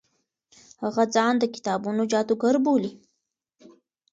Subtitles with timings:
[0.83, 2.91] هغه ځان د کتابونو جادوګر بولي.